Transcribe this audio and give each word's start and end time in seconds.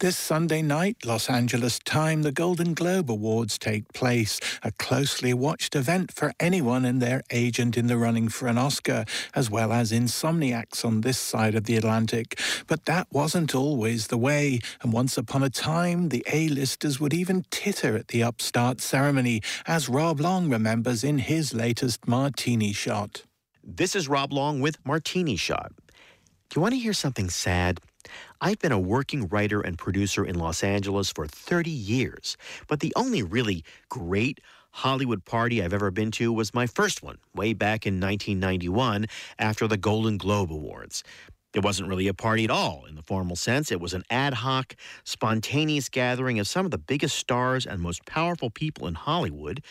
This 0.00 0.16
Sunday 0.16 0.62
night, 0.62 1.04
Los 1.04 1.28
Angeles 1.28 1.78
time, 1.78 2.22
the 2.22 2.32
Golden 2.32 2.72
Globe 2.72 3.10
Awards 3.10 3.58
take 3.58 3.92
place, 3.92 4.40
a 4.62 4.72
closely 4.72 5.34
watched 5.34 5.76
event 5.76 6.10
for 6.10 6.32
anyone 6.40 6.86
and 6.86 7.02
their 7.02 7.20
agent 7.28 7.76
in 7.76 7.86
the 7.86 7.98
running 7.98 8.30
for 8.30 8.48
an 8.48 8.56
Oscar, 8.56 9.04
as 9.34 9.50
well 9.50 9.74
as 9.74 9.92
insomniacs 9.92 10.86
on 10.86 11.02
this 11.02 11.18
side 11.18 11.54
of 11.54 11.64
the 11.64 11.76
Atlantic. 11.76 12.40
But 12.66 12.86
that 12.86 13.08
wasn't 13.12 13.54
always 13.54 14.06
the 14.06 14.16
way, 14.16 14.60
and 14.80 14.90
once 14.90 15.18
upon 15.18 15.42
a 15.42 15.50
time, 15.50 16.08
the 16.08 16.24
A-listers 16.32 16.98
would 16.98 17.12
even 17.12 17.44
titter 17.50 17.94
at 17.94 18.08
the 18.08 18.22
upstart 18.22 18.80
ceremony, 18.80 19.42
as 19.66 19.90
Rob 19.90 20.18
Long 20.18 20.48
remembers 20.48 21.04
in 21.04 21.18
his 21.18 21.52
latest 21.52 22.08
Martini 22.08 22.72
Shot. 22.72 23.24
This 23.62 23.94
is 23.94 24.08
Rob 24.08 24.32
Long 24.32 24.62
with 24.62 24.78
Martini 24.82 25.36
Shot. 25.36 25.72
Do 26.48 26.56
you 26.56 26.62
want 26.62 26.72
to 26.72 26.80
hear 26.80 26.94
something 26.94 27.28
sad? 27.28 27.82
I've 28.40 28.58
been 28.58 28.72
a 28.72 28.78
working 28.78 29.28
writer 29.28 29.60
and 29.60 29.78
producer 29.78 30.24
in 30.24 30.36
Los 30.36 30.62
Angeles 30.62 31.10
for 31.12 31.26
30 31.26 31.70
years, 31.70 32.36
but 32.68 32.80
the 32.80 32.92
only 32.96 33.22
really 33.22 33.64
great 33.88 34.40
Hollywood 34.72 35.24
party 35.24 35.62
I've 35.62 35.72
ever 35.72 35.90
been 35.90 36.10
to 36.12 36.32
was 36.32 36.54
my 36.54 36.66
first 36.66 37.02
one, 37.02 37.18
way 37.34 37.52
back 37.52 37.86
in 37.86 37.94
1991 37.94 39.06
after 39.38 39.66
the 39.66 39.76
Golden 39.76 40.16
Globe 40.16 40.52
Awards. 40.52 41.02
It 41.52 41.64
wasn't 41.64 41.88
really 41.88 42.06
a 42.06 42.14
party 42.14 42.44
at 42.44 42.50
all 42.50 42.84
in 42.88 42.94
the 42.94 43.02
formal 43.02 43.34
sense. 43.34 43.72
It 43.72 43.80
was 43.80 43.92
an 43.92 44.04
ad 44.08 44.34
hoc, 44.34 44.76
spontaneous 45.04 45.88
gathering 45.88 46.38
of 46.38 46.46
some 46.46 46.64
of 46.64 46.70
the 46.70 46.78
biggest 46.78 47.16
stars 47.16 47.66
and 47.66 47.80
most 47.80 48.06
powerful 48.06 48.50
people 48.50 48.86
in 48.86 48.94
Hollywood, 48.94 49.62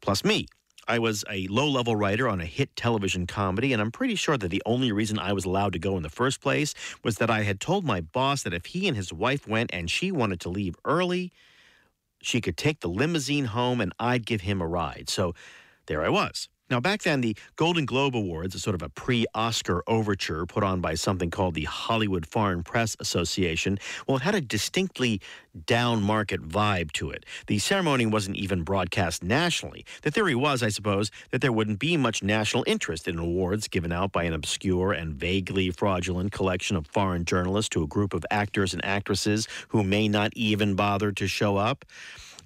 plus 0.00 0.24
me. 0.24 0.48
I 0.88 0.98
was 0.98 1.22
a 1.28 1.46
low 1.48 1.68
level 1.68 1.94
writer 1.94 2.28
on 2.28 2.40
a 2.40 2.46
hit 2.46 2.74
television 2.74 3.26
comedy, 3.26 3.74
and 3.74 3.82
I'm 3.82 3.92
pretty 3.92 4.14
sure 4.14 4.38
that 4.38 4.48
the 4.48 4.62
only 4.64 4.90
reason 4.90 5.18
I 5.18 5.34
was 5.34 5.44
allowed 5.44 5.74
to 5.74 5.78
go 5.78 5.98
in 5.98 6.02
the 6.02 6.08
first 6.08 6.40
place 6.40 6.74
was 7.04 7.16
that 7.16 7.28
I 7.28 7.42
had 7.42 7.60
told 7.60 7.84
my 7.84 8.00
boss 8.00 8.42
that 8.42 8.54
if 8.54 8.66
he 8.66 8.88
and 8.88 8.96
his 8.96 9.12
wife 9.12 9.46
went 9.46 9.70
and 9.72 9.90
she 9.90 10.10
wanted 10.10 10.40
to 10.40 10.48
leave 10.48 10.76
early, 10.86 11.30
she 12.22 12.40
could 12.40 12.56
take 12.56 12.80
the 12.80 12.88
limousine 12.88 13.44
home 13.46 13.82
and 13.82 13.92
I'd 14.00 14.24
give 14.24 14.40
him 14.40 14.62
a 14.62 14.66
ride. 14.66 15.10
So 15.10 15.34
there 15.86 16.02
I 16.02 16.08
was. 16.08 16.48
Now, 16.70 16.80
back 16.80 17.02
then, 17.02 17.22
the 17.22 17.34
Golden 17.56 17.86
Globe 17.86 18.14
Awards, 18.14 18.54
a 18.54 18.58
sort 18.58 18.74
of 18.74 18.82
a 18.82 18.90
pre 18.90 19.24
Oscar 19.34 19.82
overture 19.86 20.44
put 20.44 20.62
on 20.62 20.82
by 20.82 20.94
something 20.94 21.30
called 21.30 21.54
the 21.54 21.64
Hollywood 21.64 22.26
Foreign 22.26 22.62
Press 22.62 22.94
Association, 23.00 23.78
well, 24.06 24.18
it 24.18 24.22
had 24.22 24.34
a 24.34 24.40
distinctly 24.42 25.20
down 25.64 26.02
market 26.02 26.46
vibe 26.46 26.92
to 26.92 27.10
it. 27.10 27.24
The 27.46 27.58
ceremony 27.58 28.04
wasn't 28.04 28.36
even 28.36 28.64
broadcast 28.64 29.22
nationally. 29.22 29.86
The 30.02 30.10
theory 30.10 30.34
was, 30.34 30.62
I 30.62 30.68
suppose, 30.68 31.10
that 31.30 31.40
there 31.40 31.52
wouldn't 31.52 31.78
be 31.78 31.96
much 31.96 32.22
national 32.22 32.64
interest 32.66 33.08
in 33.08 33.18
awards 33.18 33.66
given 33.66 33.90
out 33.90 34.12
by 34.12 34.24
an 34.24 34.34
obscure 34.34 34.92
and 34.92 35.14
vaguely 35.14 35.70
fraudulent 35.70 36.32
collection 36.32 36.76
of 36.76 36.86
foreign 36.86 37.24
journalists 37.24 37.70
to 37.70 37.82
a 37.82 37.86
group 37.86 38.12
of 38.12 38.26
actors 38.30 38.74
and 38.74 38.84
actresses 38.84 39.48
who 39.68 39.82
may 39.82 40.06
not 40.06 40.32
even 40.36 40.74
bother 40.74 41.12
to 41.12 41.26
show 41.26 41.56
up. 41.56 41.86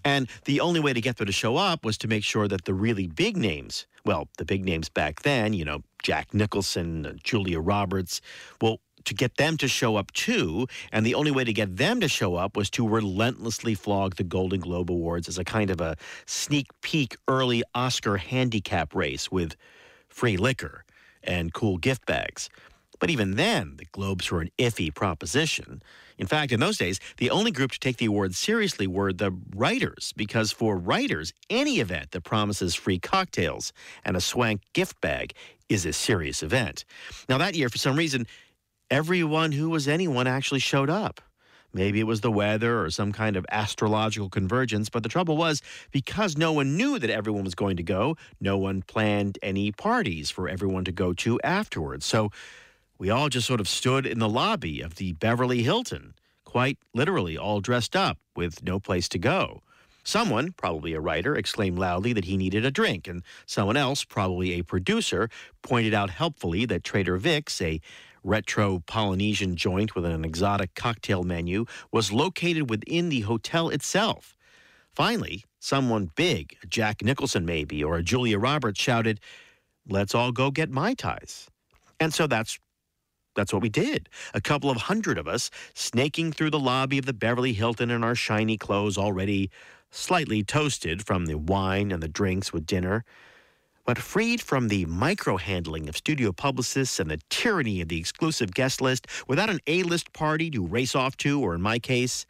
And 0.05 0.28
the 0.45 0.61
only 0.61 0.81
way 0.81 0.92
to 0.92 1.00
get 1.00 1.17
them 1.17 1.27
to 1.27 1.33
show 1.33 1.56
up 1.56 1.84
was 1.84 1.98
to 1.98 2.08
make 2.08 2.25
sure 2.25 2.48
that 2.48 2.64
the 2.64 2.75
really 2.75 3.06
big 3.06 3.36
names, 3.36 3.86
well, 4.05 4.28
the 4.39 4.45
big 4.45 4.64
names 4.64 4.89
back 4.89 5.22
then, 5.22 5.53
you 5.53 5.64
know, 5.64 5.83
Jack 6.03 6.34
Nicholson, 6.34 7.06
uh, 7.06 7.12
Julia 7.22 7.61
Roberts, 7.61 8.20
well, 8.61 8.80
to 9.05 9.14
get 9.14 9.36
them 9.36 9.56
to 9.56 9.69
show 9.69 9.97
up 9.97 10.12
too. 10.12 10.67
And 10.92 11.05
the 11.05 11.14
only 11.14 11.30
way 11.30 11.45
to 11.45 11.53
get 11.53 11.77
them 11.77 12.00
to 12.00 12.08
show 12.08 12.36
up 12.36 12.56
was 12.56 12.70
to 12.70 12.89
relentlessly 12.89 13.75
flog 13.75 14.17
the 14.17 14.25
Golden 14.25 14.61
Globe 14.61 14.91
Awards 14.91 15.28
as 15.28 15.39
a 15.39 15.45
kind 15.45 15.70
of 15.70 15.80
a 15.80 15.97
sneak 16.27 16.69
peek 16.83 17.17
early 17.28 17.62
Oscar 17.75 18.17
handicap 18.17 18.95
race 18.95 19.30
with 19.30 19.56
free 20.08 20.36
liquor 20.36 20.84
and 21.25 21.53
cool 21.53 21.78
gift 21.78 22.06
bags. 22.06 22.48
But 23.03 23.11
even 23.11 23.34
then, 23.34 23.78
the 23.78 23.86
Globes 23.86 24.31
were 24.31 24.42
an 24.42 24.50
iffy 24.58 24.95
proposition. 24.95 25.83
In 26.19 26.28
fact, 26.28 26.53
in 26.53 26.61
those 26.61 26.78
days, 26.78 27.00
the 27.17 27.31
only 27.31 27.50
group 27.50 27.72
to 27.72 27.81
take 27.81 27.97
the 27.97 28.06
award 28.06 28.36
seriously 28.36 28.86
were 28.86 29.12
the 29.12 29.36
writers, 29.56 30.12
because 30.17 30.53
for 30.53 30.77
writers, 30.77 31.33
any 31.50 31.80
event 31.80 32.12
that 32.12 32.20
promises 32.20 32.77
free 32.77 33.00
cocktails 33.00 33.73
and 34.05 34.17
a 34.17 34.20
swank 34.20 34.61
gift 34.73 35.01
bag 35.01 35.33
is 35.68 35.85
a 35.85 35.92
serious 35.92 36.45
event. 36.45 36.85
Now, 37.29 37.39
that 37.39 37.57
year, 37.57 37.68
for 37.68 37.77
some 37.77 37.96
reason, 37.96 38.24
everyone 38.89 39.51
who 39.51 39.68
was 39.68 39.89
anyone 39.89 40.29
actually 40.29 40.61
showed 40.61 40.89
up. 40.89 41.20
Maybe 41.74 41.98
it 41.98 42.07
was 42.07 42.20
the 42.20 42.30
weather 42.30 42.85
or 42.85 42.91
some 42.91 43.11
kind 43.11 43.35
of 43.35 43.45
astrological 43.51 44.29
convergence, 44.29 44.91
but 44.91 45.02
the 45.02 45.08
trouble 45.08 45.36
was 45.36 45.61
because 45.91 46.36
no 46.36 46.52
one 46.52 46.77
knew 46.77 47.01
that 47.01 47.11
everyone 47.11 47.42
was 47.42 47.57
going 47.57 47.79
to 47.79 47.83
go, 47.83 48.17
no 48.41 48.58
one 48.58 48.83
planned 48.83 49.41
any 49.42 49.73
parties 49.73 50.30
for 50.30 50.48
everyone 50.48 50.85
to 50.85 50.92
go 50.92 51.12
to 51.14 51.41
afterwards. 51.42 52.07
So 52.07 52.30
we 53.02 53.11
all 53.11 53.29
just 53.29 53.48
sort 53.48 53.58
of 53.58 53.67
stood 53.67 54.07
in 54.07 54.20
the 54.20 54.29
lobby 54.29 54.80
of 54.80 54.95
the 54.95 55.13
Beverly 55.14 55.64
Hilton, 55.64 56.14
quite 56.45 56.79
literally 56.95 57.36
all 57.36 57.61
dressed 57.61 57.96
up 57.96 58.17
with 58.36 58.63
no 58.63 58.79
place 58.79 59.08
to 59.08 59.18
go. 59.18 59.61
Someone, 60.05 60.52
probably 60.52 60.92
a 60.92 61.01
writer, 61.01 61.35
exclaimed 61.35 61.80
loudly 61.80 62.12
that 62.12 62.27
he 62.27 62.36
needed 62.36 62.64
a 62.64 62.70
drink, 62.70 63.08
and 63.08 63.24
someone 63.45 63.77
else, 63.77 64.05
probably 64.05 64.52
a 64.52 64.62
producer, 64.62 65.29
pointed 65.62 65.92
out 65.92 66.11
helpfully 66.11 66.64
that 66.67 66.85
Trader 66.85 67.17
Vic's, 67.17 67.61
a 67.61 67.80
retro 68.23 68.79
Polynesian 68.86 69.57
joint 69.57 69.96
with 69.96 70.05
an 70.05 70.24
exotic 70.24 70.77
cocktail 70.77 71.24
menu, 71.24 71.64
was 71.91 72.12
located 72.12 72.70
within 72.70 73.08
the 73.08 73.23
hotel 73.23 73.68
itself. 73.68 74.36
Finally, 74.95 75.42
someone 75.58 76.12
big, 76.14 76.57
a 76.62 76.68
Jack 76.68 77.02
Nicholson 77.02 77.45
maybe, 77.45 77.83
or 77.83 77.96
a 77.96 78.02
Julia 78.05 78.39
Roberts, 78.39 78.80
shouted, 78.80 79.18
Let's 79.89 80.14
all 80.14 80.30
go 80.30 80.52
get 80.52 80.70
Mai 80.70 80.95
Tais. 80.95 81.48
And 81.98 82.14
so 82.14 82.29
that's 82.29 82.61
that's 83.35 83.53
what 83.53 83.63
we 83.63 83.69
did. 83.69 84.09
A 84.35 84.41
couple 84.41 84.70
of 84.70 84.77
hundred 84.77 85.19
of 85.19 85.27
us 85.29 85.51
snaking 85.75 86.33
through 86.33 86.51
the 86.51 86.59
lobby 86.59 86.98
of 86.98 87.07
the 87.07 87.13
Beverly 87.13 87.53
Hilton 87.53 87.91
in 87.91 88.05
our 88.05 88.15
shiny 88.15 88.57
clothes, 88.57 88.98
already 88.98 89.51
slightly 89.91 90.43
toasted 90.43 91.05
from 91.05 91.27
the 91.27 91.37
wine 91.37 91.92
and 91.92 92.03
the 92.03 92.09
drinks 92.09 92.53
with 92.53 92.67
dinner, 92.67 93.05
but 93.85 93.98
freed 93.98 94.41
from 94.41 94.69
the 94.69 94.85
micro 94.87 95.37
handling 95.37 95.89
of 95.89 95.97
studio 95.97 96.33
publicists 96.33 97.01
and 97.01 97.11
the 97.11 97.21
tyranny 97.29 97.81
of 97.81 97.89
the 97.89 97.98
exclusive 97.98 98.55
guest 98.55 98.81
list, 98.81 99.07
without 99.27 99.51
an 99.51 99.61
A 99.67 99.83
list 99.83 100.13
party 100.13 100.51
to 100.51 100.65
race 100.65 100.95
off 100.95 101.17
to, 101.19 101.41
or 101.41 101.55
in 101.55 101.61
my 101.61 101.79
case, 101.79 102.27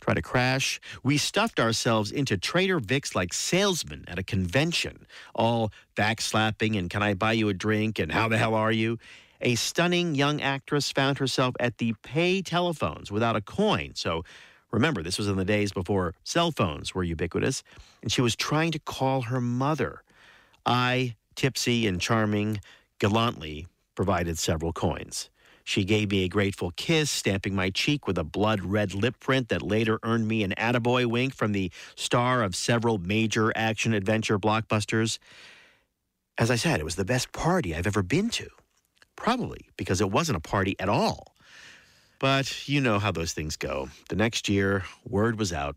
try 0.00 0.14
to 0.14 0.22
crash. 0.22 0.80
We 1.02 1.18
stuffed 1.18 1.60
ourselves 1.60 2.10
into 2.10 2.36
Trader 2.36 2.80
Vic's 2.80 3.14
like 3.14 3.32
salesmen 3.32 4.04
at 4.08 4.18
a 4.18 4.22
convention, 4.22 5.06
all 5.34 5.70
backslapping 5.96 6.78
and 6.78 6.90
can 6.90 7.02
I 7.02 7.14
buy 7.14 7.32
you 7.32 7.48
a 7.48 7.54
drink 7.54 7.98
and 7.98 8.10
how 8.10 8.28
the 8.28 8.38
hell 8.38 8.54
are 8.54 8.72
you? 8.72 8.98
A 9.40 9.54
stunning 9.54 10.14
young 10.14 10.40
actress 10.40 10.90
found 10.92 11.18
herself 11.18 11.54
at 11.60 11.78
the 11.78 11.94
pay 12.02 12.42
telephones 12.42 13.10
without 13.10 13.36
a 13.36 13.40
coin. 13.40 13.92
So 13.94 14.24
remember, 14.70 15.02
this 15.02 15.18
was 15.18 15.28
in 15.28 15.36
the 15.36 15.44
days 15.44 15.72
before 15.72 16.14
cell 16.24 16.50
phones 16.50 16.94
were 16.94 17.04
ubiquitous, 17.04 17.62
and 18.02 18.10
she 18.10 18.22
was 18.22 18.36
trying 18.36 18.72
to 18.72 18.78
call 18.78 19.22
her 19.22 19.40
mother. 19.40 20.02
I, 20.64 21.16
tipsy 21.34 21.86
and 21.86 22.00
charming, 22.00 22.60
gallantly 22.98 23.66
provided 23.94 24.38
several 24.38 24.72
coins. 24.72 25.30
She 25.64 25.84
gave 25.84 26.12
me 26.12 26.22
a 26.22 26.28
grateful 26.28 26.70
kiss, 26.76 27.10
stamping 27.10 27.56
my 27.56 27.70
cheek 27.70 28.06
with 28.06 28.16
a 28.18 28.22
blood 28.24 28.60
red 28.60 28.94
lip 28.94 29.18
print 29.18 29.48
that 29.48 29.62
later 29.62 29.98
earned 30.04 30.28
me 30.28 30.44
an 30.44 30.54
attaboy 30.56 31.06
wink 31.06 31.34
from 31.34 31.50
the 31.50 31.72
star 31.96 32.44
of 32.44 32.54
several 32.54 32.98
major 32.98 33.52
action 33.56 33.92
adventure 33.92 34.38
blockbusters. 34.38 35.18
As 36.38 36.52
I 36.52 36.56
said, 36.56 36.78
it 36.78 36.84
was 36.84 36.94
the 36.94 37.04
best 37.04 37.32
party 37.32 37.74
I've 37.74 37.86
ever 37.86 38.04
been 38.04 38.30
to. 38.30 38.48
Probably 39.16 39.68
because 39.76 40.00
it 40.00 40.10
wasn't 40.10 40.36
a 40.36 40.40
party 40.40 40.76
at 40.78 40.88
all. 40.88 41.34
But 42.18 42.68
you 42.68 42.80
know 42.80 42.98
how 42.98 43.12
those 43.12 43.32
things 43.32 43.56
go. 43.56 43.88
The 44.08 44.16
next 44.16 44.48
year, 44.48 44.84
word 45.04 45.38
was 45.38 45.52
out. 45.52 45.76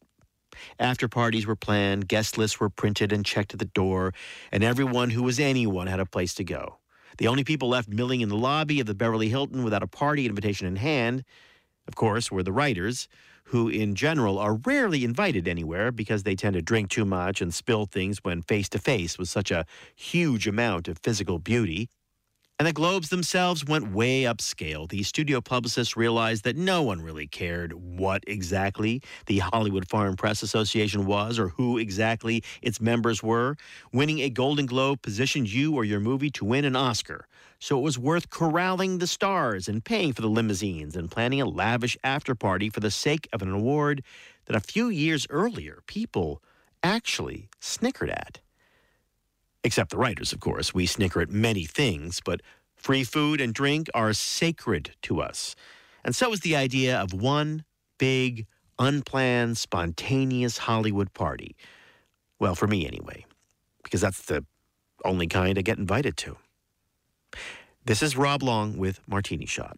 After 0.79 1.07
parties 1.07 1.45
were 1.45 1.55
planned, 1.55 2.07
guest 2.07 2.38
lists 2.38 2.59
were 2.59 2.69
printed 2.69 3.11
and 3.11 3.25
checked 3.25 3.53
at 3.53 3.59
the 3.59 3.66
door, 3.66 4.13
and 4.51 4.63
everyone 4.63 5.09
who 5.09 5.23
was 5.23 5.39
anyone 5.39 5.88
had 5.88 5.99
a 5.99 6.05
place 6.05 6.33
to 6.35 6.44
go. 6.44 6.78
The 7.17 7.28
only 7.28 7.44
people 7.44 7.69
left 7.69 7.89
milling 7.89 8.22
in 8.22 8.29
the 8.29 8.38
lobby 8.38 8.79
of 8.79 8.88
the 8.88 8.94
Beverly 8.94 9.29
Hilton 9.29 9.63
without 9.63 9.83
a 9.83 9.88
party 9.88 10.25
invitation 10.25 10.67
in 10.67 10.78
hand, 10.78 11.23
of 11.88 11.95
course, 11.95 12.31
were 12.31 12.44
the 12.44 12.51
writers, 12.51 13.07
who 13.45 13.67
in 13.67 13.96
general 13.96 14.37
are 14.37 14.53
rarely 14.53 15.03
invited 15.03 15.47
anywhere 15.47 15.91
because 15.91 16.23
they 16.23 16.35
tend 16.35 16.53
to 16.53 16.61
drink 16.61 16.90
too 16.90 17.03
much 17.03 17.41
and 17.41 17.53
spill 17.53 17.85
things 17.85 18.19
when 18.23 18.43
face 18.43 18.69
to 18.69 18.79
face 18.79 19.17
with 19.17 19.28
such 19.28 19.49
a 19.49 19.66
huge 19.96 20.47
amount 20.47 20.87
of 20.87 20.99
physical 20.99 21.40
beauty. 21.40 21.90
And 22.59 22.67
the 22.67 22.73
Globes 22.73 23.08
themselves 23.08 23.64
went 23.64 23.94
way 23.94 24.23
upscale. 24.23 24.90
The 24.90 25.03
studio 25.03 25.40
publicists 25.40 25.96
realized 25.96 26.44
that 26.44 26.58
no 26.58 26.84
one 26.84 27.02
really 27.02 27.26
cared 27.26 27.72
what 27.72 28.22
exactly 28.28 29.02
the 29.28 29.40
Hollywood 29.40 29.88
Foreign 29.88 30.17
Press 30.17 30.44
Association 30.44 31.06
was 31.06 31.40
or 31.40 31.47
who 31.47 31.78
exactly 31.78 32.44
its 32.61 32.82
members 32.82 33.23
were. 33.23 33.56
Winning 33.94 34.20
a 34.20 34.29
Golden 34.29 34.66
Globe 34.66 35.02
positioned 35.02 35.50
you 35.50 35.73
or 35.73 35.85
your 35.85 36.02
movie 36.02 36.29
to 36.32 36.44
win 36.44 36.66
an 36.66 36.76
Oscar. 36.76 37.28
So 37.59 37.79
it 37.79 37.82
was 37.82 37.97
worth 37.97 38.29
corralling 38.29 38.97
the 38.97 39.08
stars 39.08 39.70
and 39.70 39.82
paying 39.85 40.12
for 40.12 40.22
the 40.22 40.28
limousines 40.28 40.97
and 40.97 41.09
planning 41.09 41.40
a 41.40 41.46
lavish 41.46 41.97
after 42.03 42.35
party 42.35 42.70
for 42.70 42.82
the 42.82 42.91
sake 42.91 43.29
of 43.32 43.41
an 43.41 43.53
award 43.53 44.03
that 44.47 44.58
a 44.58 44.59
few 44.59 44.90
years 44.90 45.26
earlier 45.29 45.79
people 45.88 46.44
actually 46.84 47.47
snickered 47.62 48.09
at. 48.09 48.41
Except 49.64 49.91
the 49.91 49.97
writers, 49.97 50.32
of 50.32 50.40
course. 50.40 50.73
We 50.73 50.85
snicker 50.85 51.22
at 51.22 51.29
many 51.29 51.66
things, 51.66 52.22
but 52.23 52.41
free 52.76 53.03
food 53.03 53.41
and 53.41 53.53
drink 53.53 53.90
are 53.94 54.14
sacred 54.14 54.91
to 55.03 55.22
us. 55.22 55.56
And 56.03 56.16
so 56.16 56.32
is 56.32 56.40
the 56.40 56.56
idea 56.56 56.97
of 56.97 57.14
one 57.14 57.66
big, 57.97 58.47
unplanned, 58.78 59.58
spontaneous 59.58 60.59
Hollywood 60.59 61.14
party. 61.14 61.56
Well, 62.40 62.56
for 62.56 62.67
me 62.67 62.88
anyway, 62.88 63.26
because 63.84 64.00
that's 64.02 64.22
the 64.22 64.46
only 65.03 65.28
kind 65.28 65.58
I 65.58 65.62
get 65.62 65.78
invited 65.78 66.16
to. 66.17 66.38
This 67.85 68.02
is 68.02 68.16
Rob 68.16 68.44
Long 68.44 68.78
with 68.78 69.02
Martini 69.08 69.46
Shot. 69.46 69.78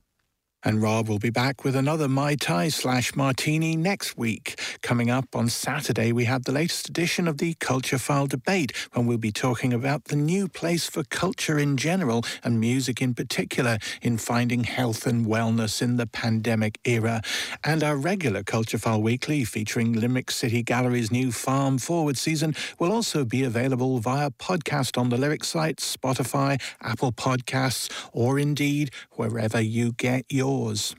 And 0.64 0.80
Rob 0.80 1.10
will 1.10 1.18
be 1.18 1.32
back 1.32 1.64
with 1.64 1.76
another 1.76 2.08
Mai 2.08 2.36
Tai 2.36 2.68
slash 2.70 3.16
Martini 3.16 3.76
next 3.76 4.16
week. 4.16 4.60
Coming 4.84 5.10
up 5.10 5.36
on 5.36 5.50
Saturday, 5.50 6.12
we 6.12 6.26
have 6.26 6.44
the 6.44 6.52
latest 6.52 6.88
edition 6.88 7.28
of 7.28 7.40
the 7.40 7.56
Culture 7.56 7.98
File 7.98 8.28
debate 8.28 8.72
when 8.94 9.08
we'll 9.08 9.18
be 9.18 9.32
talking 9.32 9.74
about 9.74 10.06
the 10.06 10.16
new 10.16 10.48
place 10.48 10.88
for 10.88 11.04
culture 11.04 11.58
in 11.58 11.78
general 11.78 12.24
and 12.44 12.60
music 12.60 13.02
in 13.02 13.16
particular 13.16 13.80
in 14.04 14.20
finding 14.20 14.64
health 14.64 15.08
and 15.08 15.26
wellness 15.26 15.82
in 15.82 15.98
the 15.98 16.06
pandemic 16.06 16.78
era. 16.86 17.24
And 17.64 17.84
our 17.84 17.98
regular 17.98 18.44
Culture 18.44 18.78
File 18.78 19.02
Weekly 19.02 19.44
featuring 19.44 19.94
Limerick 19.94 20.30
City 20.30 20.62
Gallery's 20.62 21.12
new 21.12 21.32
Farm 21.32 21.80
Forward 21.80 22.20
season 22.20 22.56
will 22.78 22.92
also 22.92 23.26
be 23.26 23.44
available 23.44 23.98
via 23.98 24.30
podcast 24.30 24.96
on 24.96 25.10
the 25.10 25.18
Lyric 25.18 25.44
site, 25.44 25.78
Spotify, 25.78 26.62
Apple 26.82 27.12
Podcasts, 27.12 27.92
or 28.14 28.38
indeed 28.38 28.92
wherever 29.14 29.60
you 29.60 29.94
get 29.94 30.26
your 30.30 30.51
doors. 30.52 30.96